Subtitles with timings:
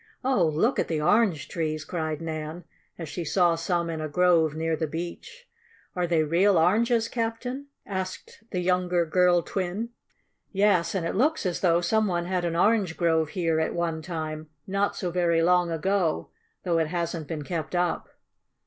[0.25, 2.63] "Oh, look at the orange trees!" cried Nan,
[2.97, 5.47] as she saw some in a grove near the beach.
[5.95, 9.89] "Are they real oranges, Captain?" asked the younger girl twin.
[10.51, 10.95] "Yes.
[10.95, 14.49] And it looks as though some one had an orange grove here at one time,
[14.65, 16.31] not so very long ago,
[16.63, 18.09] though it hasn't been kept up."